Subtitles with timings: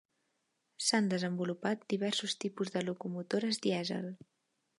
[0.85, 4.11] S'han desenvolupat diversos tipus de locomotores dièsel.